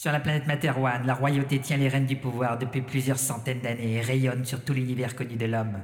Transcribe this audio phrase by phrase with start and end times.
[0.00, 3.94] Sur la planète Materwan, la royauté tient les rênes du pouvoir depuis plusieurs centaines d'années
[3.94, 5.80] et rayonne sur tout l'univers connu de l'homme.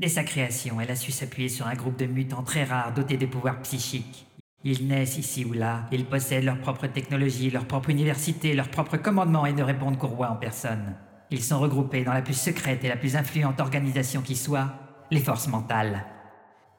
[0.00, 3.16] Dès sa création, elle a su s'appuyer sur un groupe de mutants très rares dotés
[3.16, 4.26] de pouvoirs psychiques.
[4.64, 8.96] Ils naissent ici ou là, ils possèdent leur propre technologie, leur propre université, leur propre
[8.96, 10.96] commandement et ne répondent qu'au roi en personne.
[11.30, 14.74] Ils sont regroupés dans la plus secrète et la plus influente organisation qui soit,
[15.12, 16.04] les forces mentales.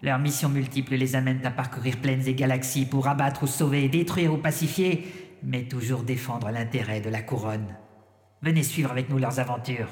[0.02, 4.34] Leurs missions multiples les amènent à parcourir plaines et galaxies pour abattre ou sauver, détruire
[4.34, 7.76] ou pacifier, mais toujours défendre l'intérêt de la couronne.
[8.42, 9.90] Venez suivre avec nous leurs aventures.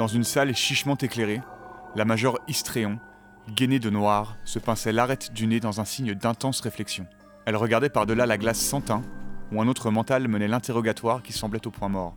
[0.00, 1.42] Dans une salle chichement éclairée,
[1.94, 2.98] la majeure Istréon,
[3.54, 7.06] gainée de noir, se pinçait l'arête du nez dans un signe d'intense réflexion.
[7.46, 9.02] Elle regardait par-delà la glace sans teint,
[9.52, 12.14] où un autre mental menait l'interrogatoire qui semblait au point mort.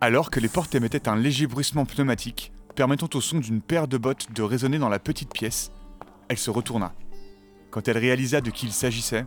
[0.00, 3.98] Alors que les portes émettaient un léger bruissement pneumatique, permettant au son d'une paire de
[3.98, 5.72] bottes de résonner dans la petite pièce,
[6.28, 6.92] elle se retourna.
[7.70, 9.26] Quand elle réalisa de qui il s'agissait,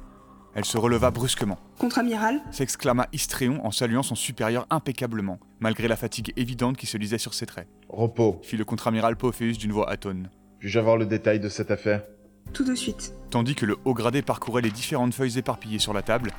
[0.55, 1.59] elle se releva brusquement.
[1.77, 2.41] Contre-amiral?
[2.51, 7.33] S'exclama Istréon en saluant son supérieur impeccablement, malgré la fatigue évidente qui se lisait sur
[7.33, 7.67] ses traits.
[7.89, 8.39] Repos.
[8.43, 10.29] Fit le contre-amiral Pophéus d'une voix atone.
[10.59, 12.03] Puis-je avoir le détail de cette affaire?
[12.53, 13.13] Tout de suite.
[13.29, 16.31] Tandis que le haut gradé parcourait les différentes feuilles éparpillées sur la table,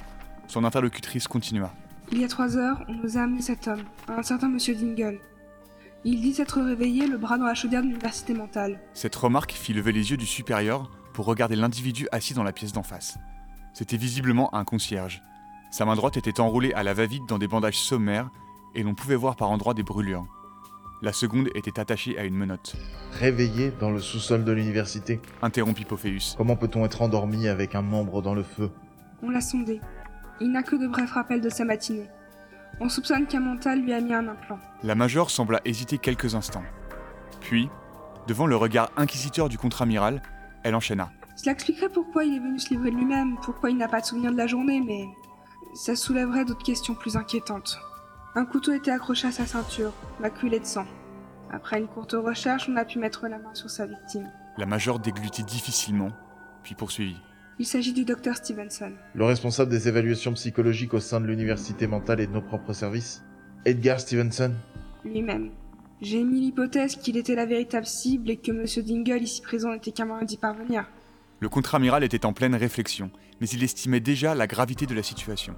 [0.46, 1.72] son interlocutrice continua.
[2.10, 5.20] Il y a trois heures, on nous a amené cet homme, un certain monsieur Dingle.
[6.04, 8.80] Il dit s'être réveillé le bras dans la chaudière de l'université mentale.
[8.94, 12.72] Cette remarque fit lever les yeux du supérieur pour regarder l'individu assis dans la pièce
[12.72, 13.18] d'en face.
[13.74, 15.22] C'était visiblement un concierge.
[15.70, 18.30] Sa main droite était enroulée à la va-vite dans des bandages sommaires
[18.74, 20.26] et l'on pouvait voir par endroits des brûlures.
[21.00, 22.74] La seconde était attachée à une menotte.
[23.12, 26.34] Réveillé dans le sous-sol de l'université Interrompit Pophéus.
[26.36, 28.72] Comment peut-on être endormi avec un membre dans le feu?
[29.22, 29.80] On l'a sondé.
[30.40, 32.08] Il n'a que de brefs rappels de sa matinée.
[32.80, 34.58] On soupçonne qu'un mental lui a mis un implant.
[34.82, 36.64] La major sembla hésiter quelques instants.
[37.40, 37.68] Puis,
[38.26, 40.20] devant le regard inquisiteur du contre-amiral,
[40.64, 41.10] elle enchaîna.
[41.36, 44.06] Cela expliquerait pourquoi il est venu se livrer de lui-même, pourquoi il n'a pas de
[44.06, 45.06] souvenir de la journée, mais
[45.74, 47.78] ça soulèverait d'autres questions plus inquiétantes.
[48.38, 50.86] Un couteau était accroché à sa ceinture, maculé de sang.
[51.50, 54.30] Après une courte recherche, on a pu mettre la main sur sa victime.
[54.56, 56.12] La major déglutit difficilement,
[56.62, 57.16] puis poursuivit.
[57.58, 58.92] Il s'agit du docteur Stevenson.
[59.12, 63.24] Le responsable des évaluations psychologiques au sein de l'université mentale et de nos propres services
[63.64, 64.54] Edgar Stevenson
[65.04, 65.50] Lui-même.
[66.00, 69.90] J'ai émis l'hypothèse qu'il était la véritable cible et que Monsieur Dingle, ici présent, n'était
[69.90, 70.88] qu'un moyen d'y parvenir.
[71.40, 73.10] Le contre-amiral était en pleine réflexion,
[73.40, 75.56] mais il estimait déjà la gravité de la situation.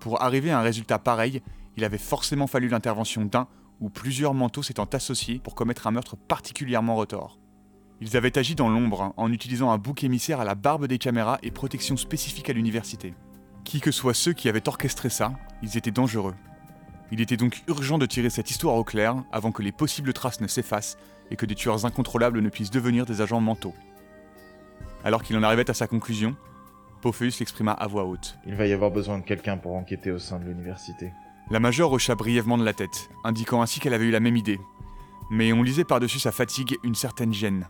[0.00, 1.42] Pour arriver à un résultat pareil,
[1.76, 3.48] il avait forcément fallu l'intervention d'un
[3.80, 7.38] ou plusieurs manteaux s'étant associés pour commettre un meurtre particulièrement retors.
[8.00, 10.98] Ils avaient agi dans l'ombre, hein, en utilisant un bouc émissaire à la barbe des
[10.98, 13.14] caméras et protection spécifique à l'université.
[13.64, 15.32] Qui que soient ceux qui avaient orchestré ça,
[15.62, 16.34] ils étaient dangereux.
[17.10, 20.40] Il était donc urgent de tirer cette histoire au clair avant que les possibles traces
[20.40, 20.98] ne s'effacent
[21.30, 23.74] et que des tueurs incontrôlables ne puissent devenir des agents mentaux.
[25.04, 26.36] Alors qu'il en arrivait à sa conclusion,
[27.00, 28.36] Pophéus l'exprima à voix haute.
[28.46, 31.12] Il va y avoir besoin de quelqu'un pour enquêter au sein de l'université.
[31.48, 34.58] La majeure hocha brièvement de la tête, indiquant ainsi qu'elle avait eu la même idée.
[35.30, 37.68] Mais on lisait par-dessus sa fatigue une certaine gêne.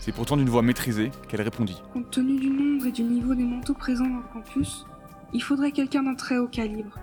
[0.00, 1.82] C'est pourtant d'une voix maîtrisée qu'elle répondit.
[1.92, 4.86] Compte tenu du nombre et du niveau des manteaux présents dans le campus,
[5.34, 6.98] il faudrait quelqu'un d'un très haut calibre.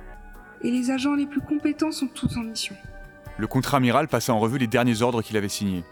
[0.63, 2.75] Et les agents les plus compétents sont tous en mission.
[3.37, 5.83] Le contre-amiral passa en revue les derniers ordres qu'il avait signés.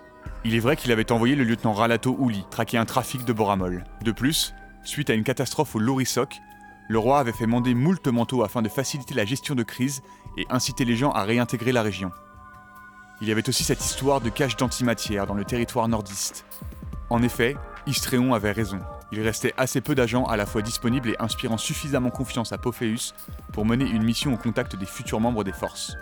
[0.44, 3.84] Il est vrai qu'il avait envoyé le lieutenant Ralato Ouli traquer un trafic de boramol.
[4.04, 6.42] De plus, suite à une catastrophe au Lorisoc,
[6.88, 10.04] le roi avait fait mander moult manteaux afin de faciliter la gestion de crise
[10.38, 12.12] et inciter les gens à réintégrer la région.
[13.22, 16.46] Il y avait aussi cette histoire de cache d'antimatière dans le territoire nordiste.
[17.10, 17.56] En effet,
[17.88, 18.80] Istréon avait raison.
[19.12, 23.14] Il restait assez peu d'agents à la fois disponibles et inspirant suffisamment confiance à Pophéus
[23.54, 25.96] pour mener une mission au contact des futurs membres des forces.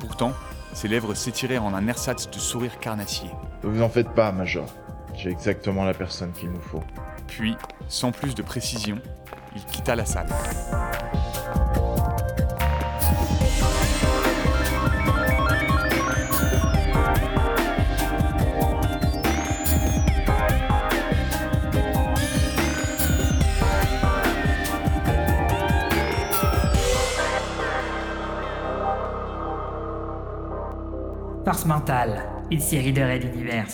[0.00, 0.32] Pourtant,
[0.72, 3.30] ses lèvres s'étirèrent en un ersatz de sourire carnassier.
[3.62, 4.66] Ne vous en faites pas, Major.
[5.14, 6.82] J'ai exactement la personne qu'il nous faut.
[7.26, 7.56] Puis,
[7.88, 8.98] sans plus de précision,
[9.54, 10.26] il quitta la salle.
[31.44, 33.66] Force mentale, une série de raids d'univers.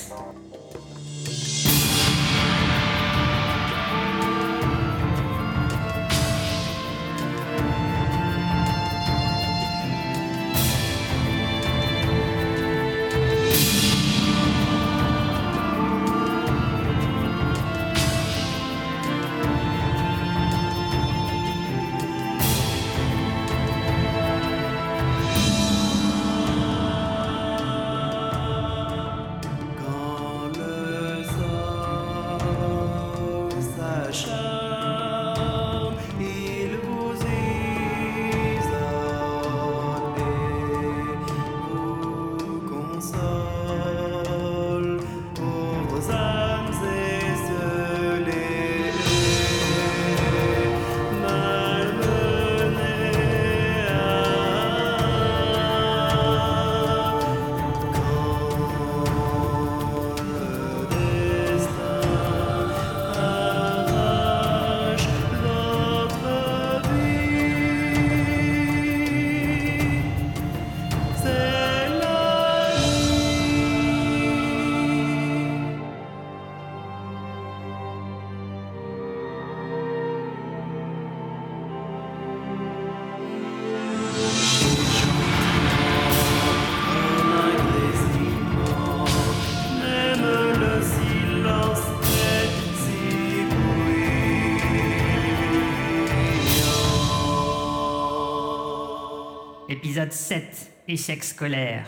[99.98, 100.72] Épisode 7.
[100.86, 101.84] Échec scolaire.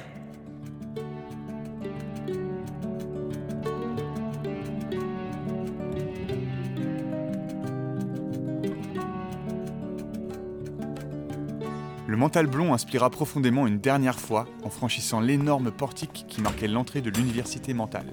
[12.09, 17.03] Le mental blond inspira profondément une dernière fois en franchissant l'énorme portique qui marquait l'entrée
[17.03, 18.13] de l'université mentale.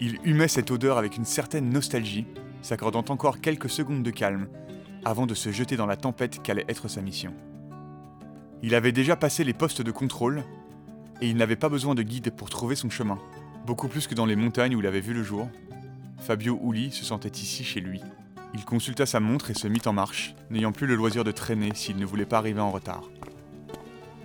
[0.00, 2.26] Il humait cette odeur avec une certaine nostalgie,
[2.62, 4.48] s'accordant encore quelques secondes de calme,
[5.04, 7.34] avant de se jeter dans la tempête qu'allait être sa mission.
[8.62, 10.42] Il avait déjà passé les postes de contrôle,
[11.20, 13.18] et il n'avait pas besoin de guide pour trouver son chemin,
[13.66, 15.48] beaucoup plus que dans les montagnes où il avait vu le jour.
[16.18, 18.00] Fabio Uli se sentait ici chez lui.
[18.54, 21.70] Il consulta sa montre et se mit en marche, n'ayant plus le loisir de traîner
[21.74, 23.04] s'il ne voulait pas arriver en retard.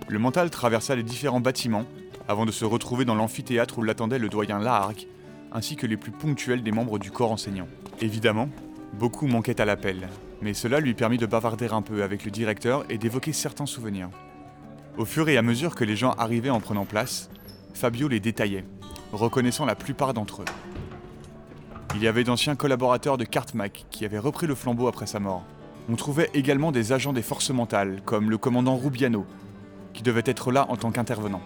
[0.08, 1.84] Le mental traversa les différents bâtiments
[2.28, 5.06] avant de se retrouver dans l'amphithéâtre où l'attendait le doyen Lahargue,
[5.52, 7.68] ainsi que les plus ponctuels des membres du corps enseignant.
[8.00, 8.48] Évidemment,
[8.94, 10.08] beaucoup manquaient à l'appel,
[10.42, 14.10] mais cela lui permit de bavarder un peu avec le directeur et d'évoquer certains souvenirs.
[14.98, 17.30] Au fur et à mesure que les gens arrivaient en prenant place,
[17.72, 18.64] Fabio les détaillait,
[19.12, 20.46] reconnaissant la plupart d'entre eux.
[21.94, 25.44] Il y avait d'anciens collaborateurs de Cartmac qui avaient repris le flambeau après sa mort.
[25.88, 29.26] On trouvait également des agents des forces mentales, comme le commandant Rubiano,
[29.92, 31.42] qui devait être là en tant qu'intervenant.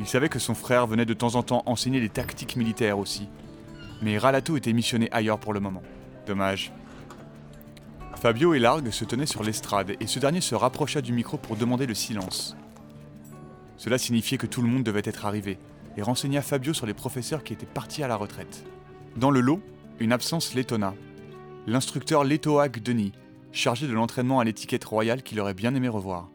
[0.00, 3.28] Il savait que son frère venait de temps en temps enseigner des tactiques militaires aussi,
[4.02, 5.82] mais Ralato était missionné ailleurs pour le moment.
[6.26, 6.72] Dommage.
[8.22, 11.56] Fabio et Largue se tenaient sur l'estrade et ce dernier se rapprocha du micro pour
[11.56, 12.56] demander le silence.
[13.76, 15.58] Cela signifiait que tout le monde devait être arrivé
[15.96, 18.64] et renseigna Fabio sur les professeurs qui étaient partis à la retraite.
[19.16, 19.60] Dans le lot,
[19.98, 20.94] une absence l'étonna.
[21.66, 23.10] L'instructeur Letoag Denis,
[23.50, 26.30] chargé de l'entraînement à l'étiquette royale qu'il aurait bien aimé revoir.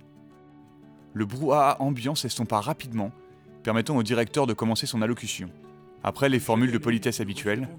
[1.14, 3.14] Le brouhaha ambiant s'estompa rapidement,
[3.64, 5.50] permettant au directeur de commencer son allocution.
[6.04, 7.70] Après les formules de politesse habituelles,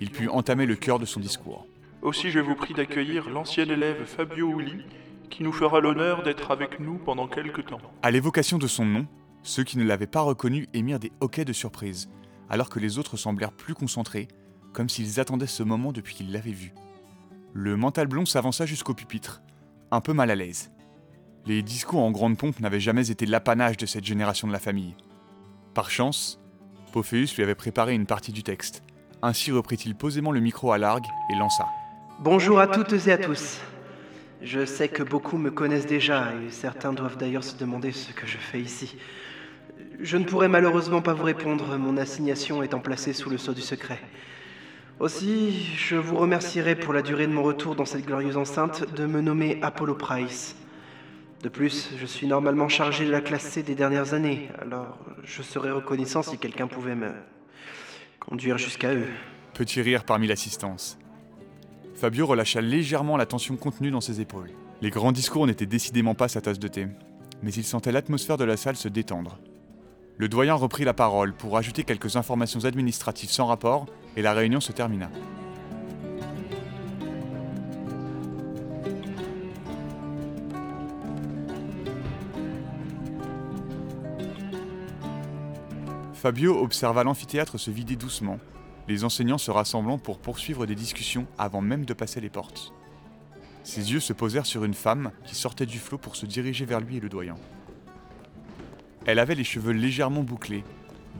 [0.00, 1.66] il put entamer le cœur de son discours.
[2.02, 4.84] Aussi, je vous prie d'accueillir l'ancien élève Fabio Uli,
[5.30, 7.80] qui nous fera l'honneur d'être avec nous pendant quelque temps.
[8.02, 9.06] À l'évocation de son nom,
[9.42, 12.08] ceux qui ne l'avaient pas reconnu émirent des hoquets de surprise,
[12.48, 14.28] alors que les autres semblèrent plus concentrés
[14.72, 16.72] comme s'ils attendaient ce moment depuis qu'ils l'avaient vu.
[17.52, 19.42] Le mental blond s'avança jusqu'au pupitre,
[19.90, 20.70] un peu mal à l'aise.
[21.46, 24.94] Les discours en grande pompe n'avaient jamais été l'apanage de cette génération de la famille.
[25.74, 26.40] Par chance,
[26.92, 28.82] Pophéus lui avait préparé une partie du texte.
[29.22, 31.66] Ainsi reprit-il posément le micro à largue et lança.
[32.20, 33.60] Bonjour à toutes et à tous.
[34.42, 38.26] Je sais que beaucoup me connaissent déjà et certains doivent d'ailleurs se demander ce que
[38.26, 38.96] je fais ici.
[40.00, 43.60] Je ne pourrai malheureusement pas vous répondre, mon assignation étant placée sous le sceau du
[43.60, 44.00] secret.
[44.98, 49.06] Aussi, je vous remercierai pour la durée de mon retour dans cette glorieuse enceinte de
[49.06, 50.56] me nommer Apollo Price.
[51.44, 55.42] De plus, je suis normalement chargé de la classe C des dernières années, alors je
[55.42, 57.12] serais reconnaissant si quelqu'un pouvait me
[58.18, 59.06] conduire jusqu'à eux.
[59.54, 60.98] Petit rire parmi l'assistance.
[61.98, 64.52] Fabio relâcha légèrement la tension contenue dans ses épaules.
[64.82, 66.86] Les grands discours n'étaient décidément pas sa tasse de thé,
[67.42, 69.40] mais il sentait l'atmosphère de la salle se détendre.
[70.16, 73.86] Le doyen reprit la parole pour ajouter quelques informations administratives sans rapport
[74.16, 75.10] et la réunion se termina.
[86.14, 88.38] Fabio observa l'amphithéâtre se vider doucement,
[88.88, 92.72] les enseignants se rassemblant pour poursuivre des discussions avant même de passer les portes.
[93.62, 96.80] Ses yeux se posèrent sur une femme qui sortait du flot pour se diriger vers
[96.80, 97.36] lui et le doyen.
[99.04, 100.64] Elle avait les cheveux légèrement bouclés,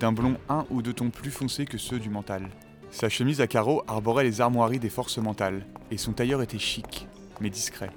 [0.01, 2.49] d'un blond un ou deux tons plus foncés que ceux du mental.
[2.91, 7.07] Sa chemise à carreaux arborait les armoiries des forces mentales, et son tailleur était chic,
[7.41, 7.91] mais discret.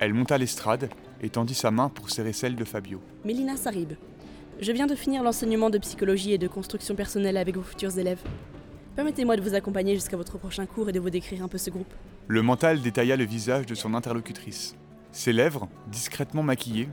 [0.00, 0.90] Elle monta l'estrade
[1.22, 3.00] et tendit sa main pour serrer celle de Fabio.
[3.24, 3.92] Mélina Sarib.
[4.60, 8.22] Je viens de finir l'enseignement de psychologie et de construction personnelle avec vos futurs élèves.
[8.96, 11.70] Permettez-moi de vous accompagner jusqu'à votre prochain cours et de vous décrire un peu ce
[11.70, 11.92] groupe.
[12.28, 14.76] Le mental détailla le visage de son interlocutrice.
[15.10, 16.88] Ses lèvres, discrètement maquillées,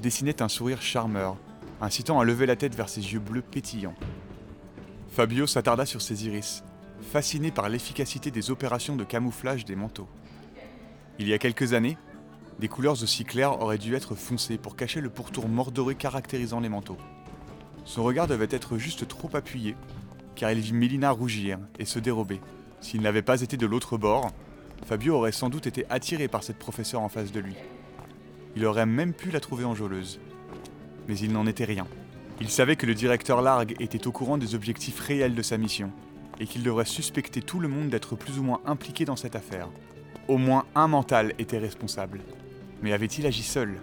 [0.00, 1.36] dessinaient un sourire charmeur,
[1.82, 3.94] incitant à lever la tête vers ses yeux bleus pétillants.
[5.10, 6.64] Fabio s'attarda sur ses iris,
[7.02, 10.08] fasciné par l'efficacité des opérations de camouflage des manteaux.
[11.18, 11.98] Il y a quelques années,
[12.60, 16.70] des couleurs aussi claires auraient dû être foncées pour cacher le pourtour mordoré caractérisant les
[16.70, 16.98] manteaux.
[17.84, 19.76] Son regard devait être juste trop appuyé,
[20.34, 22.40] car il vit Mélina rougir et se dérober.
[22.80, 24.30] S'il n'avait pas été de l'autre bord,
[24.84, 27.54] Fabio aurait sans doute été attiré par cette professeure en face de lui.
[28.56, 30.20] Il aurait même pu la trouver enjôleuse.
[31.08, 31.86] Mais il n'en était rien.
[32.40, 35.92] Il savait que le directeur Largue était au courant des objectifs réels de sa mission,
[36.40, 39.68] et qu'il devrait suspecter tout le monde d'être plus ou moins impliqué dans cette affaire.
[40.28, 42.20] Au moins un mental était responsable.
[42.82, 43.78] Mais avait-il agi seul?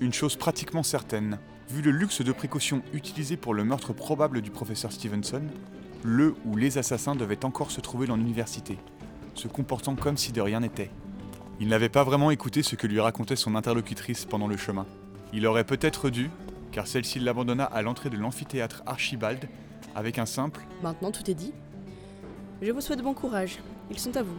[0.00, 1.38] Une chose pratiquement certaine,
[1.70, 5.42] vu le luxe de précaution utilisé pour le meurtre probable du professeur Stevenson,
[6.02, 8.78] le ou les assassins devaient encore se trouver dans l'université,
[9.34, 10.90] se comportant comme si de rien n'était.
[11.60, 14.86] Il n'avait pas vraiment écouté ce que lui racontait son interlocutrice pendant le chemin.
[15.32, 16.30] Il aurait peut-être dû,
[16.70, 19.48] car celle-ci l'abandonna à l'entrée de l'amphithéâtre Archibald
[19.94, 21.52] avec un simple Maintenant, tout est dit.
[22.62, 23.58] Je vous souhaite bon courage.
[23.90, 24.36] Ils sont à vous.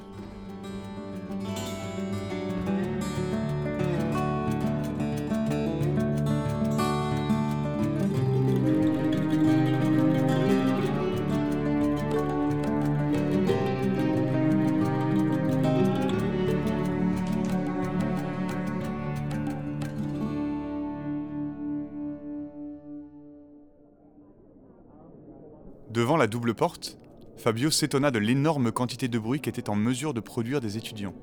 [26.20, 26.98] La double porte,
[27.38, 31.16] Fabio s'étonna de l'énorme quantité de bruit qu'étaient en mesure de produire des étudiants.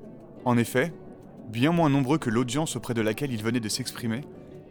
[0.45, 0.91] En effet,
[1.49, 4.21] bien moins nombreux que l'audience auprès de laquelle il venait de s'exprimer,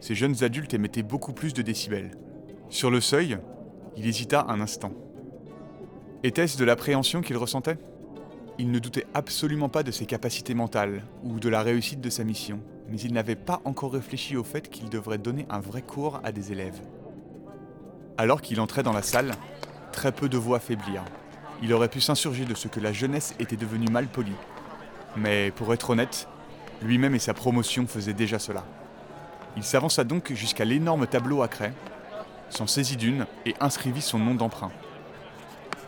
[0.01, 2.11] ces jeunes adultes émettaient beaucoup plus de décibels.
[2.69, 3.37] Sur le seuil,
[3.95, 4.91] il hésita un instant.
[6.23, 7.77] Était-ce de l'appréhension qu'il ressentait?
[8.59, 12.23] Il ne doutait absolument pas de ses capacités mentales ou de la réussite de sa
[12.23, 16.19] mission, mais il n'avait pas encore réfléchi au fait qu'il devrait donner un vrai cours
[16.23, 16.81] à des élèves.
[18.17, 19.31] Alors qu'il entrait dans la salle,
[19.97, 21.03] très peu de voix faiblirent.
[21.63, 24.39] Il aurait pu s'insurger de ce que la jeunesse était devenue mal polie.
[25.15, 26.27] Mais pour être honnête,
[26.83, 28.63] lui-même et sa promotion faisaient déjà cela.
[29.55, 31.73] Il s'avança donc jusqu'à l'énorme tableau à craie,
[32.51, 34.71] s'en saisit d'une et inscrivit son nom d'emprunt.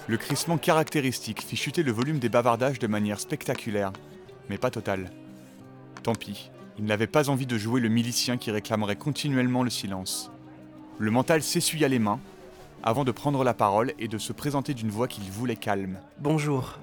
[0.08, 3.94] Le crissement caractéristique fit chuter le volume des bavardages de manière spectaculaire,
[4.50, 5.12] mais pas totale.
[6.02, 6.50] Tant pis,
[6.80, 10.32] il n'avait pas envie de jouer le milicien qui réclamerait continuellement le silence.
[10.98, 12.20] Le mental s'essuya les mains,
[12.84, 16.00] avant de prendre la parole et de se présenter d'une voix qu'il voulait calme.
[16.20, 16.80] Bonjour,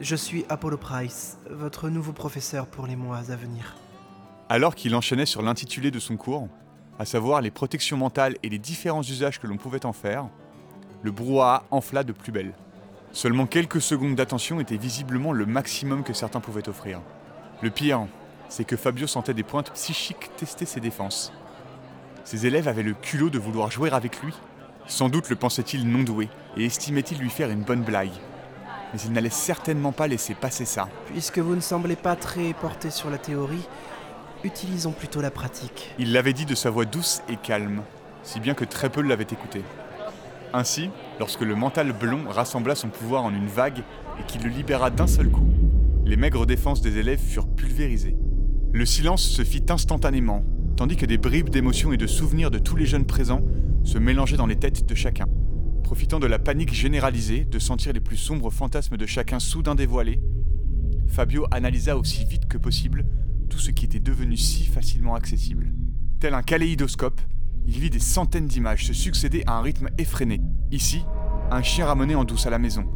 [0.00, 3.76] je suis Apollo Price, votre nouveau professeur pour les mois à venir.
[4.48, 6.48] Alors qu'il enchaînait sur l'intitulé de son cours,
[6.98, 10.28] à savoir les protections mentales et les différents usages que l'on pouvait en faire,
[11.02, 12.54] le brouhaha enfla de plus belle.
[13.12, 17.00] Seulement quelques secondes d'attention étaient visiblement le maximum que certains pouvaient offrir.
[17.60, 18.06] Le pire,
[18.48, 21.32] c'est que Fabio sentait des pointes psychiques tester ses défenses.
[22.24, 24.34] Ses élèves avaient le culot de vouloir jouer avec lui.
[24.86, 28.10] Sans doute le pensait-il non doué et estimait-il lui faire une bonne blague.
[28.92, 30.88] Mais il n'allait certainement pas laisser passer ça.
[31.06, 33.66] Puisque vous ne semblez pas très porté sur la théorie,
[34.44, 35.94] utilisons plutôt la pratique.
[35.98, 37.82] Il l'avait dit de sa voix douce et calme,
[38.22, 39.62] si bien que très peu l'avaient écouté.
[40.52, 43.82] Ainsi, lorsque le mental blond rassembla son pouvoir en une vague
[44.20, 45.48] et qu'il le libéra d'un seul coup,
[46.04, 48.16] les maigres défenses des élèves furent pulvérisées.
[48.72, 50.44] Le silence se fit instantanément,
[50.76, 53.40] tandis que des bribes d'émotions et de souvenirs de tous les jeunes présents
[53.84, 55.26] se mélangeaient dans les têtes de chacun.
[55.82, 60.20] Profitant de la panique généralisée, de sentir les plus sombres fantasmes de chacun soudain dévoilés,
[61.08, 63.04] Fabio analysa aussi vite que possible
[63.50, 65.72] tout ce qui était devenu si facilement accessible.
[66.20, 67.20] Tel un kaléidoscope,
[67.66, 70.40] il vit des centaines d'images se succéder à un rythme effréné.
[70.70, 71.04] Ici,
[71.50, 72.86] un chien ramené en douce à la maison.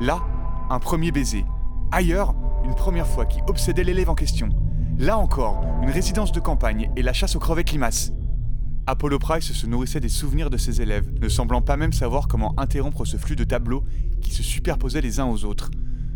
[0.00, 0.22] Là,
[0.70, 1.44] un premier baiser.
[1.92, 4.48] Ailleurs, une première fois qui obsédait l'élève en question.
[4.96, 8.12] Là encore, une résidence de campagne et la chasse aux crevettes limaces.
[8.88, 12.58] Apollo Price se nourrissait des souvenirs de ses élèves, ne semblant pas même savoir comment
[12.58, 13.84] interrompre ce flux de tableaux
[14.22, 15.70] qui se superposaient les uns aux autres,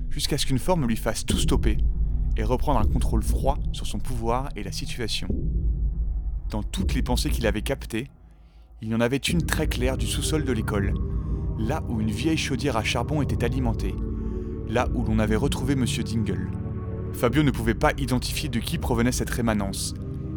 [0.09, 1.76] jusqu'à ce qu'une forme lui fasse tout stopper
[2.38, 5.29] et reprendre un contrôle froid sur son pouvoir et la situation.
[6.49, 8.09] Dans toutes les pensées qu'il avait captées,
[8.81, 10.95] il y en avait une très claire du sous-sol de l'école,
[11.59, 13.95] là où une vieille chaudière à charbon était alimentée,
[14.71, 16.50] là où l'on avait retrouvé Monsieur Dingle.
[17.12, 19.93] Fabio ne pouvait pas identifier de qui provenait cette rémanence,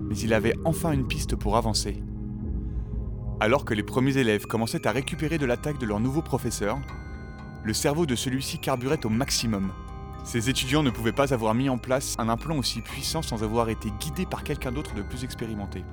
[0.10, 2.04] mais il avait enfin une piste pour avancer.
[3.42, 6.80] Alors que les premiers élèves commençaient à récupérer de l'attaque de leur nouveau professeur,
[7.64, 9.74] le cerveau de celui-ci carburait au maximum.
[10.24, 13.68] Ces étudiants ne pouvaient pas avoir mis en place un implant aussi puissant sans avoir
[13.68, 15.84] été guidés par quelqu'un d'autre de plus expérimenté.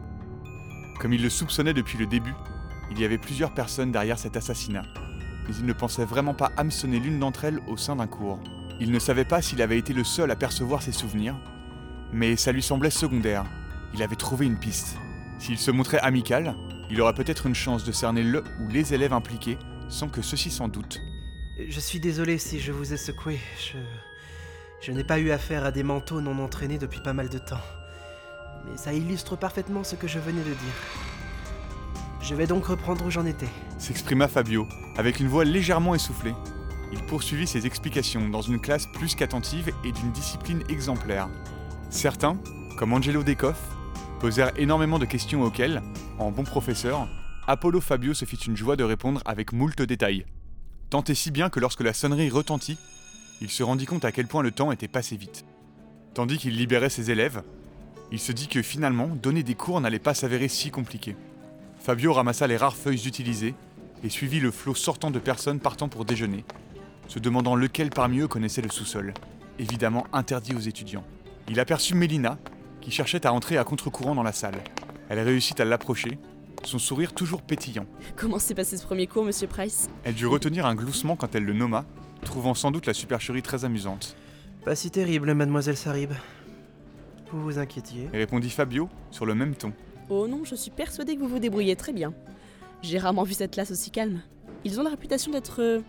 [1.00, 2.34] Comme il le soupçonnait depuis le début,
[2.92, 4.84] il y avait plusieurs personnes derrière cet assassinat,
[5.48, 8.38] mais il ne pensait vraiment pas hameçonner l'une d'entre elles au sein d'un cours.
[8.78, 11.36] Il ne savait pas s'il avait été le seul à percevoir ses souvenirs,
[12.12, 13.44] mais ça lui semblait secondaire.
[13.94, 14.96] Il avait trouvé une piste.
[15.42, 16.54] S'il se montrait amical,
[16.88, 19.58] il aurait peut-être une chance de cerner le ou les élèves impliqués
[19.88, 21.02] sans que ceux-ci s'en doutent.
[21.58, 23.40] Je suis désolé si je vous ai secoué.
[23.58, 23.76] Je.
[24.80, 27.60] Je n'ai pas eu affaire à des manteaux non entraînés depuis pas mal de temps.
[28.64, 30.78] Mais ça illustre parfaitement ce que je venais de dire.
[32.20, 33.50] Je vais donc reprendre où j'en étais.
[33.78, 36.34] S'exprima Fabio, avec une voix légèrement essoufflée.
[36.92, 41.28] Il poursuivit ses explications dans une classe plus qu'attentive et d'une discipline exemplaire.
[41.90, 42.36] Certains,
[42.78, 43.58] comme Angelo Decoff,
[44.22, 45.82] posèrent énormément de questions auxquelles,
[46.20, 47.08] en bon professeur,
[47.48, 50.26] Apollo Fabio se fit une joie de répondre avec moult détails.
[50.90, 52.78] Tant et si bien que lorsque la sonnerie retentit,
[53.40, 55.44] il se rendit compte à quel point le temps était passé vite.
[56.14, 57.42] Tandis qu'il libérait ses élèves,
[58.12, 61.16] il se dit que finalement, donner des cours n'allait pas s'avérer si compliqué.
[61.80, 63.56] Fabio ramassa les rares feuilles utilisées
[64.04, 66.44] et suivit le flot sortant de personnes partant pour déjeuner,
[67.08, 69.14] se demandant lequel parmi eux connaissait le sous-sol,
[69.58, 71.04] évidemment interdit aux étudiants.
[71.48, 72.38] Il aperçut Mélina,
[72.82, 74.62] qui cherchait à entrer à contre-courant dans la salle.
[75.08, 76.18] Elle réussit à l'approcher,
[76.64, 77.86] son sourire toujours pétillant.
[78.16, 79.88] Comment s'est passé ce premier cours, monsieur Price?
[80.04, 81.84] Elle dut retenir un gloussement quand elle le nomma,
[82.22, 84.16] trouvant sans doute la supercherie très amusante.
[84.64, 86.12] Pas si terrible, mademoiselle Sarib.
[87.32, 88.10] Vous vous inquiétiez?
[88.12, 89.72] Et répondit Fabio sur le même ton.
[90.10, 92.12] Oh non, je suis persuadée que vous vous débrouillez très bien.
[92.82, 94.20] J'ai rarement vu cette classe aussi calme.
[94.64, 95.80] Ils ont la réputation d'être euh,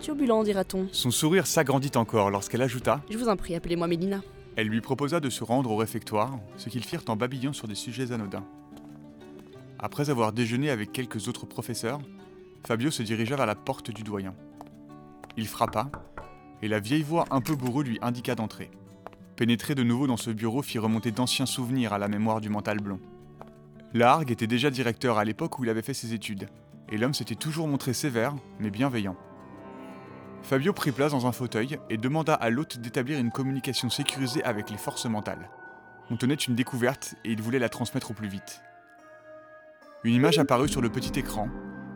[0.00, 0.88] turbulents, dira-t-on.
[0.92, 4.20] Son sourire s'agrandit encore lorsqu'elle ajouta Je vous en prie, appelez-moi Mélina.
[4.56, 7.74] Elle lui proposa de se rendre au réfectoire, ce qu'ils firent en babillant sur des
[7.74, 8.44] sujets anodins.
[9.78, 12.00] Après avoir déjeuné avec quelques autres professeurs,
[12.66, 14.34] Fabio se dirigea vers la porte du doyen.
[15.36, 15.90] Il frappa,
[16.60, 18.70] et la vieille voix un peu bourrue lui indiqua d'entrer.
[19.36, 22.78] Pénétrer de nouveau dans ce bureau fit remonter d'anciens souvenirs à la mémoire du mental
[22.78, 23.00] blond.
[23.94, 26.48] Largue était déjà directeur à l'époque où il avait fait ses études,
[26.90, 29.16] et l'homme s'était toujours montré sévère, mais bienveillant.
[30.42, 34.70] Fabio prit place dans un fauteuil et demanda à l'hôte d'établir une communication sécurisée avec
[34.70, 35.48] les forces mentales.
[36.10, 38.60] On tenait une découverte et il voulait la transmettre au plus vite.
[40.04, 41.48] Une image apparut sur le petit écran,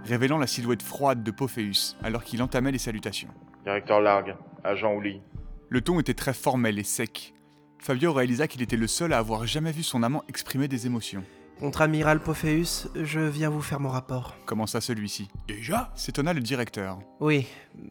[0.04, 3.28] révélant la silhouette froide de Pophéus alors qu'il entamait les salutations.
[3.64, 5.20] Directeur Largue, agent Ouli.
[5.68, 7.34] Le ton était très formel et sec.
[7.80, 11.24] Fabio réalisa qu'il était le seul à avoir jamais vu son amant exprimer des émotions.
[11.60, 14.36] Contre-amiral Pophéus, je viens vous faire mon rapport.
[14.44, 15.28] Commença celui-ci.
[15.48, 16.98] Déjà s'étonna le directeur.
[17.18, 17.46] Oui,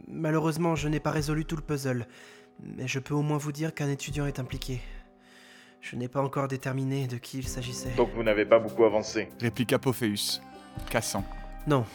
[0.08, 2.06] malheureusement, je n'ai pas résolu tout le puzzle,
[2.64, 4.82] mais je peux au moins vous dire qu'un étudiant est impliqué.
[5.82, 7.90] Je n'ai pas encore déterminé de qui il s'agissait.
[7.98, 9.30] Donc vous n'avez pas beaucoup avancé.
[9.42, 10.44] Répliqua Pophéus,
[10.92, 11.26] cassant.
[11.66, 11.86] Non,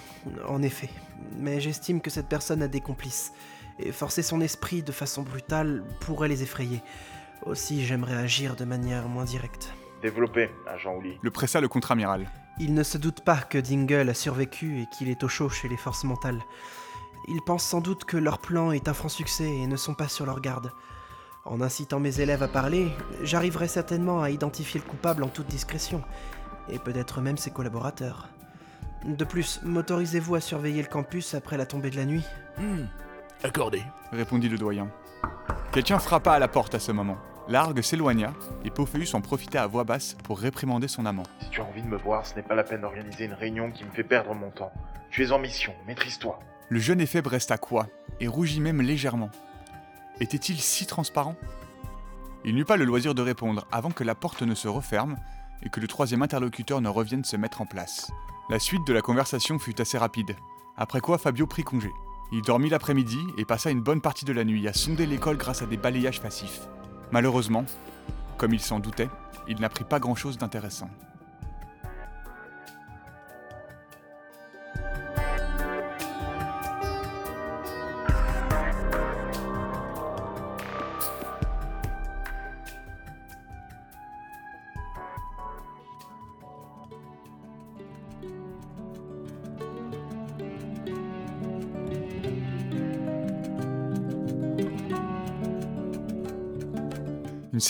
[0.48, 0.90] en effet,
[1.38, 3.32] mais j'estime que cette personne a des complices,
[3.78, 6.82] et forcer son esprit de façon brutale pourrait les effrayer.
[7.46, 9.72] Aussi, j'aimerais agir de manière moins directe.
[10.02, 11.18] Développé, agent Ouli.
[11.20, 12.26] Le pressa le contre-amiral.
[12.58, 15.68] Il ne se doute pas que Dingle a survécu et qu'il est au chaud chez
[15.68, 16.40] les forces mentales.
[17.28, 20.08] Ils pensent sans doute que leur plan est un franc succès et ne sont pas
[20.08, 20.72] sur leur garde.
[21.44, 22.90] En incitant mes élèves à parler,
[23.22, 26.02] j'arriverai certainement à identifier le coupable en toute discrétion,
[26.68, 28.28] et peut-être même ses collaborateurs.
[29.04, 32.24] De plus, m'autorisez-vous à surveiller le campus après la tombée de la nuit?
[32.58, 32.84] Hmm,
[33.42, 33.82] accordé.
[34.12, 34.90] répondit le doyen.
[35.72, 37.16] Quelqu'un frappa à la porte à ce moment.
[37.50, 38.32] Largue s'éloigna
[38.64, 41.24] et Pophéus en profita à voix basse pour réprimander son amant.
[41.40, 43.72] Si tu as envie de me voir, ce n'est pas la peine d'organiser une réunion
[43.72, 44.70] qui me fait perdre mon temps.
[45.10, 46.38] Tu es en mission, maîtrise-toi.
[46.68, 47.88] Le jeune éphèbe resta quoi
[48.20, 49.30] et rougit même légèrement.
[50.20, 51.34] Était-il si transparent?
[52.44, 55.16] Il n'eut pas le loisir de répondre avant que la porte ne se referme
[55.64, 58.12] et que le troisième interlocuteur ne revienne se mettre en place.
[58.48, 60.36] La suite de la conversation fut assez rapide,
[60.76, 61.90] après quoi Fabio prit congé.
[62.30, 65.62] Il dormit l'après-midi et passa une bonne partie de la nuit à sonder l'école grâce
[65.62, 66.68] à des balayages passifs.
[67.12, 67.64] Malheureusement,
[68.36, 69.08] comme il s'en doutait,
[69.48, 70.88] il n'apprit pas grand-chose d'intéressant.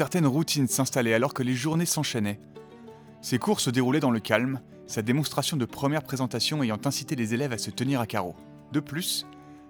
[0.01, 2.41] Certaine routine s'installait alors que les journées s'enchaînaient.
[3.21, 7.35] Ses cours se déroulaient dans le calme, sa démonstration de première présentation ayant incité les
[7.35, 8.35] élèves à se tenir à carreau.
[8.73, 9.27] De plus,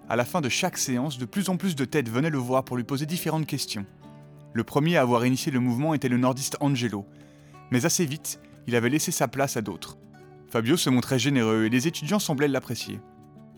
[0.07, 2.63] à la fin de chaque séance, de plus en plus de têtes venaient le voir
[2.63, 3.85] pour lui poser différentes questions.
[4.53, 7.05] Le premier à avoir initié le mouvement était le nordiste Angelo,
[7.69, 9.97] mais assez vite, il avait laissé sa place à d'autres.
[10.47, 13.01] Fabio se montrait généreux et les étudiants semblaient l'apprécier.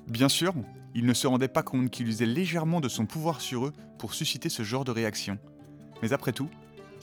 [0.08, 0.56] Bien sûr,
[0.96, 4.16] il ne se rendait pas compte qu'il usait légèrement de son pouvoir sur eux pour
[4.16, 5.38] susciter ce genre de réaction.
[6.02, 6.50] Mais après tout,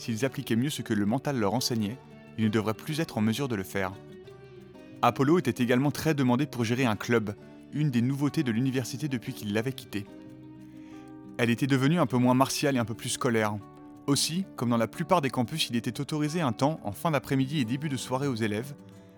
[0.01, 1.97] s'ils appliquaient mieux ce que le mental leur enseignait,
[2.37, 3.93] ils ne devraient plus être en mesure de le faire.
[5.03, 7.35] Apollo était également très demandé pour gérer un club,
[7.71, 10.05] une des nouveautés de l'université depuis qu'il l'avait quitté.
[11.37, 13.55] Elle était devenue un peu moins martiale et un peu plus scolaire.
[14.07, 17.59] Aussi, comme dans la plupart des campus, il était autorisé un temps en fin d'après-midi
[17.59, 18.73] et début de soirée aux élèves,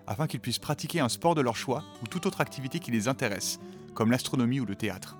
[0.06, 3.08] afin qu'ils puissent pratiquer un sport de leur choix ou toute autre activité qui les
[3.08, 3.58] intéresse,
[3.94, 5.16] comme l'astronomie ou le théâtre.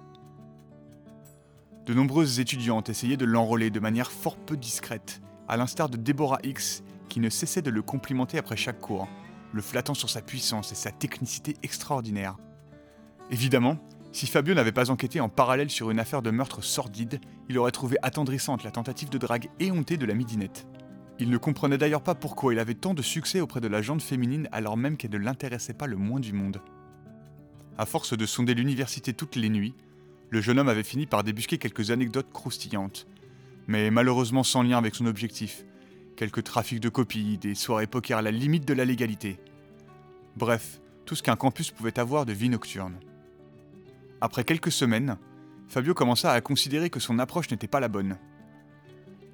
[1.86, 6.38] De nombreuses étudiantes essayaient de l'enrôler de manière fort peu discrète, à l'instar de Deborah
[6.42, 9.08] X, qui ne cessait de le complimenter après chaque cours,
[9.52, 12.36] le flattant sur sa puissance et sa technicité extraordinaire.
[13.30, 13.78] Évidemment,
[14.12, 17.72] si Fabio n'avait pas enquêté en parallèle sur une affaire de meurtre sordide, il aurait
[17.72, 20.66] trouvé attendrissante la tentative de drague éhontée de la midinette.
[21.18, 24.02] Il ne comprenait d'ailleurs pas pourquoi il avait tant de succès auprès de la jante
[24.02, 26.60] féminine alors même qu'elle ne l'intéressait pas le moins du monde.
[27.78, 29.74] À force de sonder l'université toutes les nuits,
[30.30, 33.06] le jeune homme avait fini par débusquer quelques anecdotes croustillantes,
[33.66, 35.64] mais malheureusement sans lien avec son objectif.
[36.16, 39.38] Quelques trafics de copies, des soirées poker à la limite de la légalité.
[40.36, 42.98] Bref, tout ce qu'un campus pouvait avoir de vie nocturne.
[44.20, 45.18] Après quelques semaines,
[45.68, 48.16] Fabio commença à considérer que son approche n'était pas la bonne.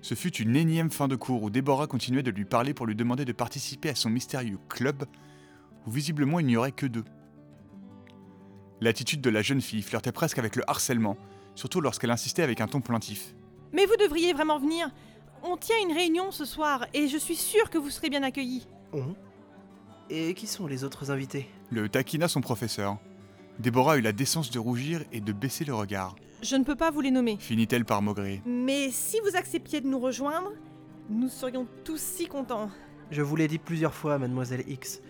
[0.02, 2.94] Ce fut une énième fin de cours où Déborah continuait de lui parler pour lui
[2.94, 5.04] demander de participer à son mystérieux club,
[5.86, 7.04] où visiblement il n'y aurait que deux.
[8.80, 11.18] L'attitude de la jeune fille flirtait presque avec le harcèlement,
[11.54, 13.34] surtout lorsqu'elle insistait avec un ton plaintif.
[13.72, 14.90] Mais vous devriez vraiment venir.
[15.42, 18.66] On tient une réunion ce soir et je suis sûre que vous serez bien accueillis.
[18.92, 19.14] On
[20.10, 21.48] Et qui sont les autres invités?
[21.70, 22.98] Le taquina son professeur.
[23.58, 26.16] Déborah eut la décence de rougir et de baisser le regard.
[26.42, 27.36] Je ne peux pas vous les nommer.
[27.38, 28.42] Finit-elle par maugréer.
[28.46, 30.52] Mais si vous acceptiez de nous rejoindre,
[31.10, 32.70] nous serions tous si contents.
[33.10, 35.00] Je vous l'ai dit plusieurs fois, mademoiselle X.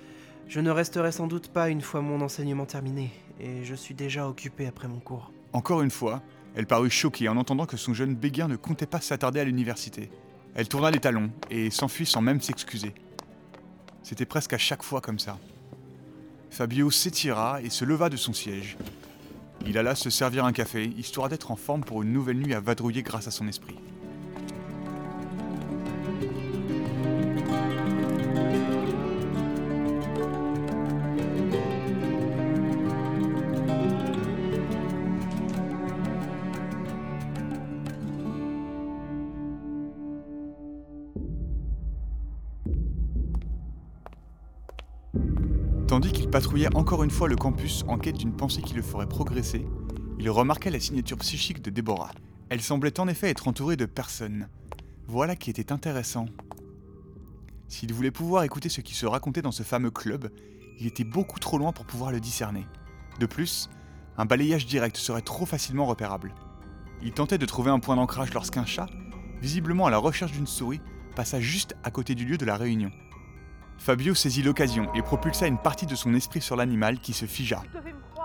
[0.48, 4.28] Je ne resterai sans doute pas une fois mon enseignement terminé, et je suis déjà
[4.28, 5.32] occupé après mon cours.
[5.52, 6.22] Encore une fois,
[6.54, 10.10] elle parut choquée en entendant que son jeune béguin ne comptait pas s'attarder à l'université.
[10.54, 12.92] Elle tourna les talons et s'enfuit sans même s'excuser.
[14.02, 15.38] C'était presque à chaque fois comme ça.
[16.50, 18.76] Fabio s'étira et se leva de son siège.
[19.66, 22.60] Il alla se servir un café, histoire d'être en forme pour une nouvelle nuit à
[22.60, 23.76] vadrouiller grâce à son esprit.
[46.00, 49.06] Tandis qu'il patrouillait encore une fois le campus en quête d'une pensée qui le ferait
[49.06, 49.66] progresser,
[50.18, 52.12] il remarqua la signature psychique de Déborah.
[52.48, 54.48] Elle semblait en effet être entourée de personnes.
[55.08, 56.24] Voilà qui était intéressant.
[57.68, 60.30] S'il voulait pouvoir écouter ce qui se racontait dans ce fameux club,
[60.78, 62.66] il était beaucoup trop loin pour pouvoir le discerner.
[63.18, 63.68] De plus,
[64.16, 66.34] un balayage direct serait trop facilement repérable.
[67.02, 68.88] Il tentait de trouver un point d'ancrage lorsqu'un chat,
[69.42, 70.80] visiblement à la recherche d'une souris,
[71.14, 72.90] passa juste à côté du lieu de la réunion.
[73.80, 77.62] Fabio saisit l'occasion et propulsa une partie de son esprit sur l'animal qui se figea,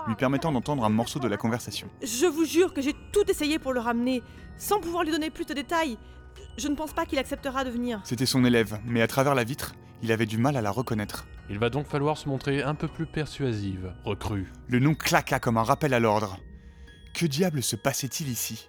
[0.06, 1.88] lui permettant d'entendre un morceau de la conversation.
[2.02, 4.22] Je vous jure que j'ai tout essayé pour le ramener,
[4.58, 5.96] sans pouvoir lui donner plus de détails.
[6.58, 8.02] Je ne pense pas qu'il acceptera de venir.
[8.04, 11.26] C'était son élève, mais à travers la vitre, il avait du mal à la reconnaître.
[11.48, 14.52] Il va donc falloir se montrer un peu plus persuasive, recrue.
[14.68, 16.38] Le nom claqua comme un rappel à l'ordre.
[17.14, 18.68] Que diable se passait-il ici?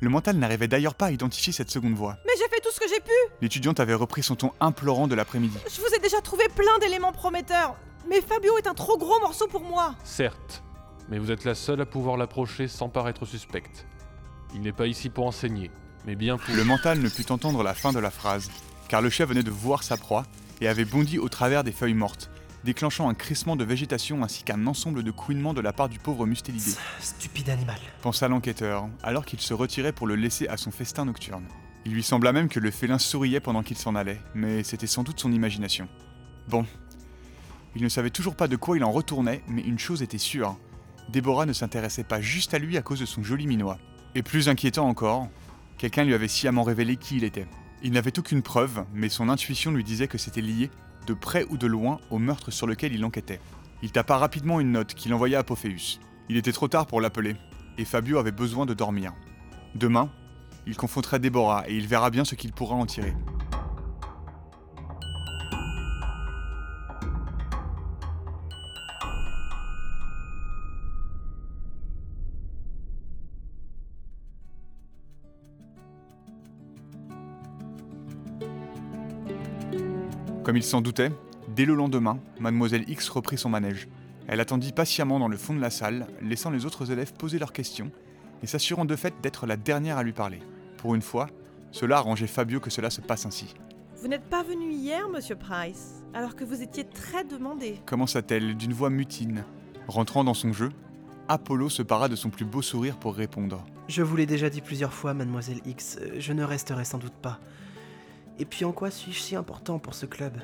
[0.00, 2.16] Le mental n'arrivait d'ailleurs pas à identifier cette seconde voix.
[2.24, 3.10] Mais j'ai fait tout ce que j'ai pu
[3.42, 5.58] L'étudiante avait repris son ton implorant de l'après-midi.
[5.68, 7.74] Je vous ai déjà trouvé plein d'éléments prometteurs
[8.08, 10.62] Mais Fabio est un trop gros morceau pour moi Certes,
[11.08, 13.86] mais vous êtes la seule à pouvoir l'approcher sans paraître suspecte.
[14.54, 15.70] Il n'est pas ici pour enseigner,
[16.06, 16.54] mais bien pour...
[16.54, 18.50] Le mental ne put entendre la fin de la phrase,
[18.88, 20.26] car le chat venait de voir sa proie
[20.60, 22.30] et avait bondi au travers des feuilles mortes,
[22.64, 26.26] déclenchant un crissement de végétation ainsi qu'un ensemble de couinements de la part du pauvre
[26.26, 26.72] mustélidé.
[27.00, 27.78] Stupide animal.
[28.02, 31.44] Pensa l'enquêteur, alors qu'il se retirait pour le laisser à son festin nocturne.
[31.84, 35.04] Il lui sembla même que le félin souriait pendant qu'il s'en allait, mais c'était sans
[35.04, 35.88] doute son imagination.
[36.48, 36.66] Bon.
[37.76, 40.56] Il ne savait toujours pas de quoi il en retournait, mais une chose était sûre.
[41.08, 43.78] Déborah ne s'intéressait pas juste à lui à cause de son joli minois.
[44.14, 45.28] Et plus inquiétant encore,
[45.78, 47.46] quelqu'un lui avait sciemment révélé qui il était.
[47.82, 50.70] Il n'avait aucune preuve, mais son intuition lui disait que c'était lié,
[51.08, 53.40] de près ou de loin, au meurtre sur lequel il enquêtait.
[53.82, 56.00] Il tapa rapidement une note qu'il envoya à Pophéus.
[56.28, 57.34] Il était trop tard pour l'appeler,
[57.78, 59.14] et Fabio avait besoin de dormir.
[59.74, 60.10] Demain,
[60.66, 63.14] il confronterait Déborah et il verra bien ce qu'il pourra en tirer.
[80.48, 81.12] Comme il s'en doutait,
[81.54, 83.86] dès le lendemain, mademoiselle X reprit son manège.
[84.28, 87.52] Elle attendit patiemment dans le fond de la salle, laissant les autres élèves poser leurs
[87.52, 87.90] questions
[88.42, 90.38] et s'assurant de fait d'être la dernière à lui parler.
[90.78, 91.26] Pour une fois,
[91.70, 93.54] cela arrangeait Fabio que cela se passe ainsi.
[94.00, 97.82] Vous n'êtes pas venu hier, monsieur Price, alors que vous étiez très demandé.
[97.84, 99.44] Commença-t-elle d'une voix mutine.
[99.86, 100.70] Rentrant dans son jeu,
[101.28, 103.66] Apollo se para de son plus beau sourire pour répondre.
[103.88, 107.12] Je vous l'ai déjà dit plusieurs fois, mademoiselle X, euh, je ne resterai sans doute
[107.12, 107.38] pas.
[108.38, 110.34] Et puis en quoi suis-je si important pour ce club?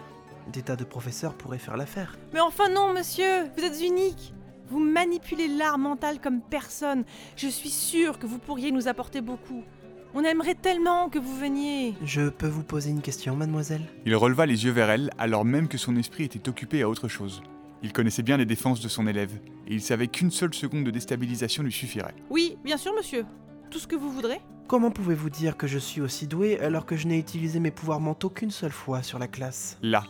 [0.52, 2.18] Des tas de professeurs pourraient faire l'affaire.
[2.33, 4.35] Mais enfin non, monsieur, vous êtes unique.
[4.68, 7.04] Vous manipulez l'art mental comme personne.
[7.37, 9.62] Je suis sûre que vous pourriez nous apporter beaucoup.
[10.14, 11.94] On aimerait tellement que vous veniez.
[12.04, 13.83] Je peux vous poser une question, mademoiselle?
[14.07, 17.09] Il releva les yeux vers elle alors même que son esprit était occupé à autre
[17.09, 17.42] chose.
[17.83, 19.33] Il connaissait bien les défenses de son élève,
[19.66, 22.14] et il savait qu'une seule seconde de déstabilisation lui suffirait.
[22.30, 23.26] Oui, bien sûr, monsieur.
[23.70, 24.40] Tout ce que vous voudrez.
[24.66, 28.00] Comment pouvez-vous dire que je suis aussi doué alors que je n'ai utilisé mes pouvoirs
[28.00, 29.77] mentaux qu'une seule fois sur la classe?
[29.83, 30.05] Là,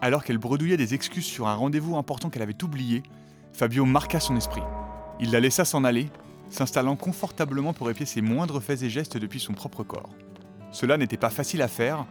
[0.00, 3.04] alors qu'elle bredouillait des excuses sur un rendez-vous important qu'elle avait oublié,
[3.52, 4.62] Fabio marqua son esprit.
[5.20, 6.08] Il la laissa s'en aller,
[6.50, 10.10] s'installant confortablement pour épier ses moindres faits et gestes depuis son propre corps.
[10.72, 12.04] Cela n'était pas facile à faire,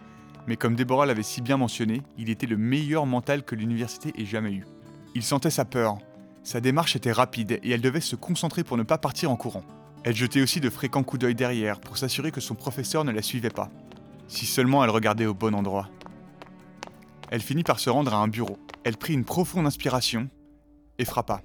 [0.48, 4.26] mais comme Déborah l'avait si bien mentionné, il était le meilleur mental que l'université ait
[4.26, 4.66] jamais eu.
[5.16, 5.98] Il sentait sa peur.
[6.44, 9.64] Sa démarche était rapide et elle devait se concentrer pour ne pas partir en courant.
[10.06, 13.22] Elle jetait aussi de fréquents coups d'œil derrière pour s'assurer que son professeur ne la
[13.22, 13.70] suivait pas.
[14.28, 15.90] Si seulement elle regardait au bon endroit.
[17.32, 18.58] Elle finit par se rendre à un bureau.
[18.84, 20.30] Elle prit une profonde inspiration
[20.98, 21.42] et frappa.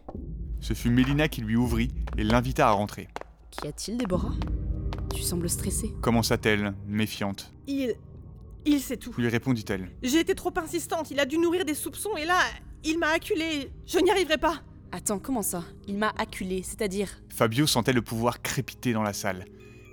[0.61, 3.09] Ce fut Mélina qui lui ouvrit et l'invita à rentrer.
[3.51, 4.35] Qu'y a-t-il, Déborah?
[5.15, 5.95] Tu sembles stressée.
[6.03, 7.95] Commença-t-elle, méfiante, Il.
[8.65, 9.15] Il sait tout.
[9.17, 9.89] lui répondit-elle.
[10.03, 12.39] J'ai été trop insistante, il a dû nourrir des soupçons et là,
[12.85, 13.73] il m'a acculé.
[13.87, 14.63] Je n'y arriverai pas.
[14.91, 15.65] Attends, comment ça?
[15.87, 17.09] Il m'a acculé, c'est-à-dire?
[17.29, 19.45] Fabio sentait le pouvoir crépiter dans la salle.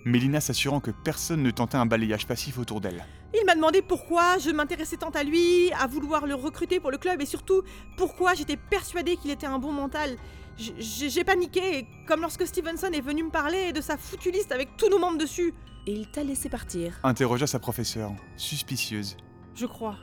[0.06, 3.04] Mélina s'assurant que personne ne tentait un balayage passif autour d'elle.
[3.34, 6.98] Il m'a demandé pourquoi je m'intéressais tant à lui, à vouloir le recruter pour le
[6.98, 7.64] club et surtout
[7.98, 10.16] pourquoi j'étais persuadée qu'il était un bon mental.
[10.58, 14.90] J'ai paniqué, comme lorsque Stevenson est venu me parler de sa foutue liste avec tous
[14.90, 15.54] nos membres dessus.
[15.88, 16.98] Et il t'a laissé partir.
[17.04, 19.18] Interrogea sa professeure, suspicieuse.
[19.56, 19.98] Je crois.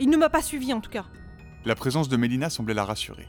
[0.00, 1.04] Il ne m'a pas suivi en tout cas.
[1.64, 3.28] La présence de Mélina semblait la rassurer.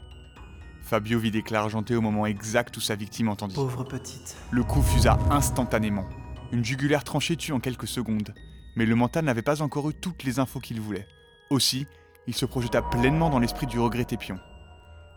[0.84, 3.54] Fabio vit d'éclats argentés au moment exact où sa victime entendit.
[3.54, 4.36] Pauvre petite.
[4.50, 6.04] Le coup fusa instantanément.
[6.52, 8.34] Une jugulaire tranchée tue en quelques secondes.
[8.76, 11.08] Mais le mental n'avait pas encore eu toutes les infos qu'il voulait.
[11.48, 11.86] Aussi,
[12.26, 14.38] il se projeta pleinement dans l'esprit du regretté pion.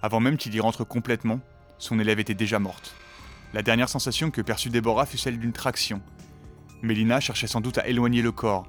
[0.02, 1.42] Avant même qu'il y rentre complètement,
[1.80, 2.96] son élève était déjà morte.
[3.54, 6.02] La dernière sensation que perçut Déborah fut celle d'une traction.
[6.82, 8.68] Mélina cherchait sans doute à éloigner le corps,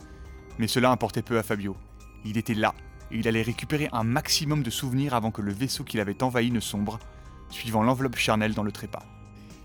[0.58, 1.76] mais cela importait peu à Fabio.
[2.24, 2.74] Il était là,
[3.10, 6.50] et il allait récupérer un maximum de souvenirs avant que le vaisseau qu'il avait envahi
[6.50, 6.98] ne sombre,
[7.50, 9.04] suivant l'enveloppe charnelle dans le trépas.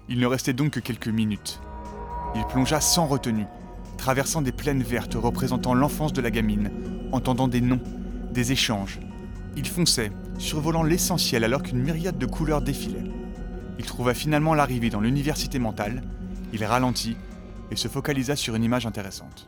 [0.09, 1.59] Il ne restait donc que quelques minutes.
[2.35, 3.45] Il plongea sans retenue,
[3.97, 6.71] traversant des plaines vertes représentant l'enfance de la gamine,
[7.11, 7.81] entendant des noms,
[8.31, 8.99] des échanges.
[9.55, 13.11] Il fonçait, survolant l'essentiel alors qu'une myriade de couleurs défilait.
[13.77, 16.03] Il trouva finalement l'arrivée dans l'université mentale,
[16.53, 17.17] il ralentit
[17.71, 19.47] et se focalisa sur une image intéressante.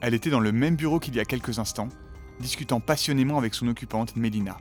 [0.00, 1.88] Elle était dans le même bureau qu'il y a quelques instants,
[2.42, 4.58] discutant passionnément avec son occupante, Mélina.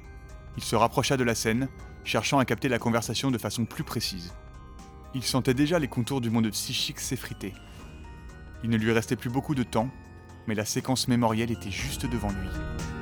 [0.55, 1.67] Il se rapprocha de la scène,
[2.05, 4.33] cherchant à capter la conversation de façon plus précise.
[5.13, 7.53] Il sentait déjà les contours du monde psychique s'effriter.
[8.63, 9.89] Il ne lui restait plus beaucoup de temps,
[10.47, 13.00] mais la séquence mémorielle était juste devant lui.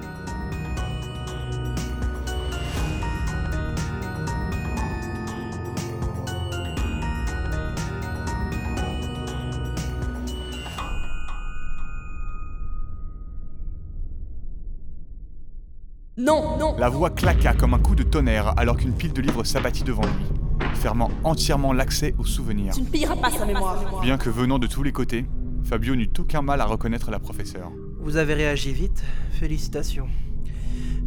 [16.19, 19.45] Non, non La voix claqua comme un coup de tonnerre alors qu'une pile de livres
[19.45, 22.73] s'abattit devant lui, fermant entièrement l'accès aux souvenirs.
[22.75, 25.25] Tu ne payeras pas sa mémoire Bien que venant de tous les côtés,
[25.63, 27.71] Fabio n'eut aucun mal à reconnaître la professeure.
[28.01, 29.01] Vous avez réagi vite,
[29.32, 30.10] félicitations.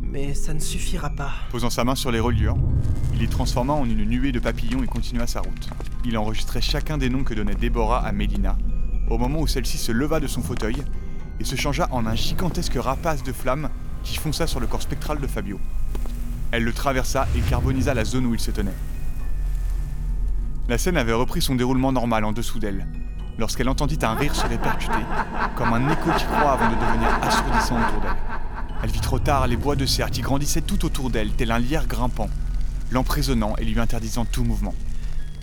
[0.01, 1.33] Mais ça ne suffira pas.
[1.51, 2.57] Posant sa main sur les reliures,
[3.12, 5.68] il les transforma en une nuée de papillons et continua sa route.
[6.07, 8.57] Il enregistrait chacun des noms que donnait Déborah à Mélina,
[9.11, 10.77] au moment où celle-ci se leva de son fauteuil
[11.38, 13.68] et se changea en un gigantesque rapace de flammes
[14.03, 15.61] qui fonça sur le corps spectral de Fabio.
[16.51, 18.75] Elle le traversa et carbonisa la zone où il se tenait.
[20.69, 22.87] La scène avait repris son déroulement normal en dessous d'elle,
[23.38, 24.93] lorsqu'elle entendit un rire se répercuter,
[25.57, 28.17] comme un écho qui croit avant de devenir assourdissant autour d'elle.
[28.83, 31.59] Elle vit trop tard les bois de serre qui grandissaient tout autour d'elle, tel un
[31.59, 32.29] lierre grimpant,
[32.91, 34.75] l'emprisonnant et lui interdisant tout mouvement.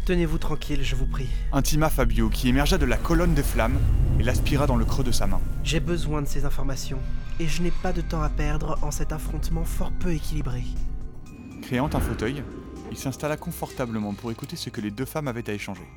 [0.05, 1.29] Tenez-vous tranquille, je vous prie.
[1.51, 3.79] Intima Fabio, qui émergea de la colonne de flammes
[4.19, 5.39] et l'aspira dans le creux de sa main.
[5.63, 6.99] J'ai besoin de ces informations,
[7.39, 10.63] et je n'ai pas de temps à perdre en cet affrontement fort peu équilibré.
[11.61, 12.43] Créant un fauteuil,
[12.91, 15.87] il s'installa confortablement pour écouter ce que les deux femmes avaient à échanger.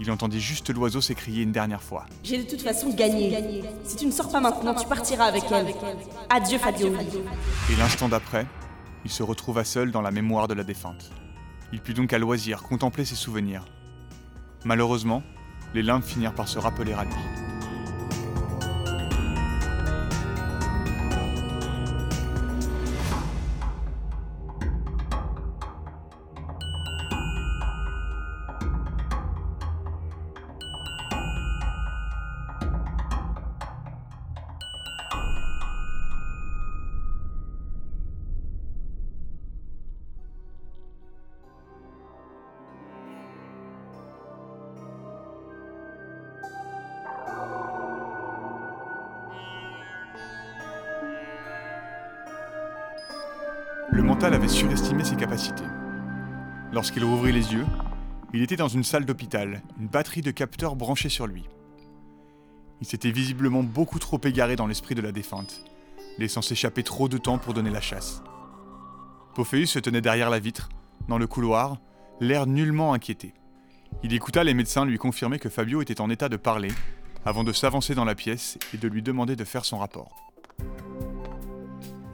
[0.00, 2.06] Il entendit juste l'oiseau s'écrier une dernière fois.
[2.24, 3.62] J'ai de toute façon gagné.
[3.84, 5.72] Si tu ne sors pas maintenant, tu partiras avec elle.
[6.30, 6.88] Adieu, Fabio.
[6.88, 8.46] Et l'instant d'après,
[9.04, 11.12] il se retrouva seul dans la mémoire de la défunte.
[11.72, 13.64] Il put donc à loisir contempler ses souvenirs.
[14.64, 15.22] Malheureusement,
[15.74, 17.53] les limbes finirent par se rappeler à lui.
[54.14, 55.64] Mental avait surestimé ses capacités.
[56.72, 57.66] Lorsqu'il rouvrit les yeux,
[58.32, 61.42] il était dans une salle d'hôpital, une batterie de capteurs branchés sur lui.
[62.80, 65.64] Il s'était visiblement beaucoup trop égaré dans l'esprit de la défunte,
[66.16, 68.22] laissant s'échapper trop de temps pour donner la chasse.
[69.34, 70.68] Pophéus se tenait derrière la vitre,
[71.08, 71.78] dans le couloir,
[72.20, 73.34] l'air nullement inquiété.
[74.04, 76.70] Il écouta les médecins lui confirmer que Fabio était en état de parler,
[77.24, 80.23] avant de s'avancer dans la pièce et de lui demander de faire son rapport.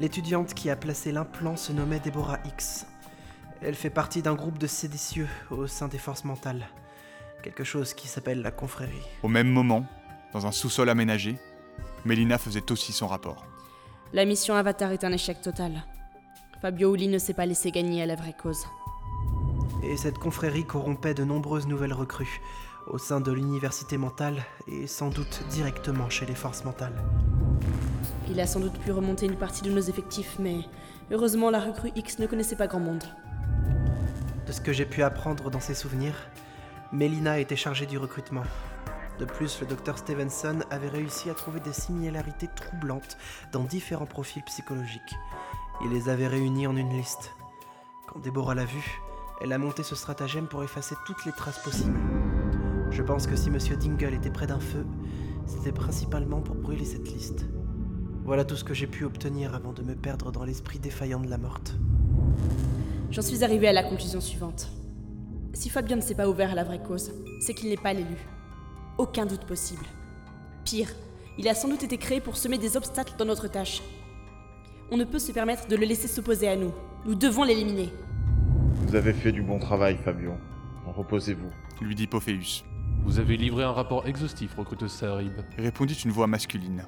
[0.00, 2.86] L'étudiante qui a placé l'implant se nommait Deborah X.
[3.60, 6.66] Elle fait partie d'un groupe de séditieux au sein des forces mentales.
[7.42, 9.06] Quelque chose qui s'appelle la confrérie.
[9.22, 9.84] Au même moment,
[10.32, 11.36] dans un sous-sol aménagé,
[12.06, 13.44] Mélina faisait aussi son rapport.
[14.14, 15.84] La mission Avatar est un échec total.
[16.62, 18.64] Fabio Uli ne s'est pas laissé gagner à la vraie cause.
[19.82, 22.40] Et cette confrérie corrompait de nombreuses nouvelles recrues
[22.86, 27.04] au sein de l'université mentale et sans doute directement chez les forces mentales.
[28.30, 30.60] Il a sans doute pu remonter une partie de nos effectifs, mais
[31.10, 33.02] heureusement la recrue X ne connaissait pas grand monde.
[34.46, 36.14] De ce que j'ai pu apprendre dans ses souvenirs,
[36.92, 38.44] Mélina était chargée du recrutement.
[39.18, 43.18] De plus, le docteur Stevenson avait réussi à trouver des similarités troublantes
[43.52, 45.14] dans différents profils psychologiques.
[45.84, 47.32] Il les avait réunis en une liste.
[48.06, 49.00] Quand Déborah l'a vu,
[49.40, 51.98] elle a monté ce stratagème pour effacer toutes les traces possibles.
[52.90, 54.86] Je pense que si Monsieur Dingle était près d'un feu,
[55.46, 57.46] c'était principalement pour brûler cette liste.
[58.24, 61.28] Voilà tout ce que j'ai pu obtenir avant de me perdre dans l'esprit défaillant de
[61.28, 61.74] la morte.
[63.10, 64.68] J'en suis arrivé à la conclusion suivante.
[65.52, 68.16] Si Fabien ne s'est pas ouvert à la vraie cause, c'est qu'il n'est pas l'élu.
[68.98, 69.84] Aucun doute possible.
[70.64, 70.90] Pire,
[71.38, 73.82] il a sans doute été créé pour semer des obstacles dans notre tâche.
[74.90, 76.72] On ne peut se permettre de le laisser s'opposer à nous.
[77.06, 77.90] Nous devons l'éliminer.
[78.86, 80.32] Vous avez fait du bon travail, Fabio.
[80.86, 81.50] Reposez-vous.
[81.80, 82.64] Lui dit Pophéus.
[83.04, 85.32] Vous avez livré un rapport exhaustif, recruteuse Saharib.
[85.56, 86.84] Répondit une voix masculine.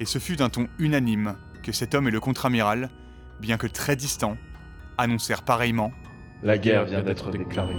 [0.00, 2.88] Et ce fut d'un ton unanime que cet homme et le contre-amiral,
[3.40, 4.36] bien que très distants,
[4.96, 5.92] annoncèrent pareillement
[6.42, 7.76] La guerre vient d'être déclarée.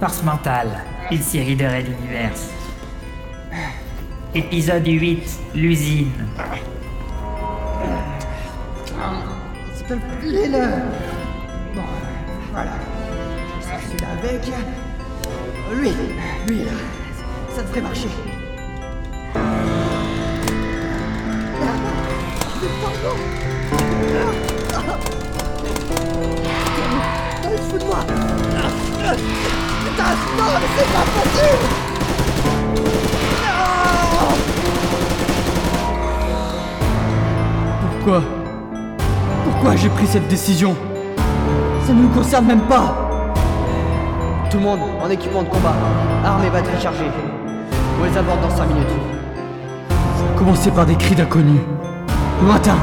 [0.00, 0.82] Force mentale.
[1.10, 2.48] Une série de Red Universe.
[4.34, 5.38] Épisode 8.
[5.54, 6.10] L'usine.
[9.74, 10.64] S'il te plaît, le...
[11.74, 11.82] Bon,
[12.50, 12.72] voilà.
[13.60, 14.50] Celui-là avec.
[15.74, 15.92] Lui,
[16.48, 16.72] lui, là.
[17.54, 18.08] Ça devrait marcher.
[27.44, 28.06] Non, il se fout de moi
[30.00, 31.90] Non, mais c'est pas possible
[37.82, 38.22] Pourquoi
[39.44, 40.74] Pourquoi j'ai pris cette décision
[41.86, 43.10] Ça ne nous concerne même pas
[44.50, 45.74] Tout le monde en équipement de combat,
[46.24, 47.10] armes et batteries chargées.
[48.00, 48.88] On les aborde dans 5 minutes.
[49.90, 51.60] Ça a commencé par des cris d'inconnus.
[52.42, 52.76] Lointain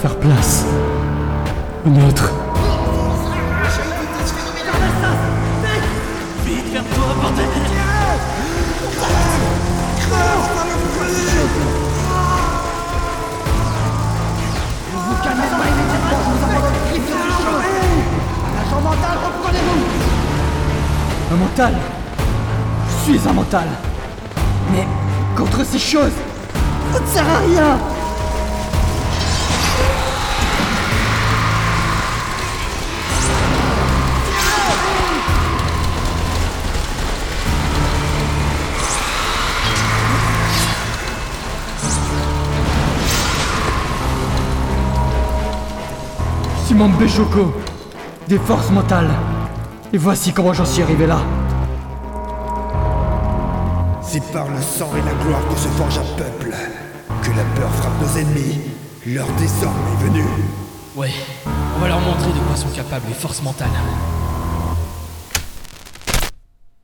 [0.00, 0.66] Faire place.
[1.86, 2.32] Une autre.
[6.46, 7.44] Vite, ferme-toi, bordel
[14.94, 17.58] Vous calmez pas immédiatement, vous envoie des cris sur le champ
[18.62, 19.82] Agent mental, reprenez-vous
[21.34, 21.74] Un mental.
[22.88, 23.68] Je suis un mental.
[24.72, 24.86] Mais
[25.36, 26.16] contre ces choses,
[26.94, 27.78] ça ne sert à rien
[46.74, 47.54] Simon Béjoko,
[48.26, 49.12] des forces mentales.
[49.92, 51.20] Et voici comment j'en suis arrivé là.
[54.02, 56.52] C'est par le sang et la gloire que se forge un peuple
[57.22, 58.58] que la peur frappe nos ennemis.
[59.06, 60.26] L'heure des hommes est venue.
[60.96, 61.12] Ouais,
[61.76, 63.68] on va leur montrer de quoi sont capables les forces mentales.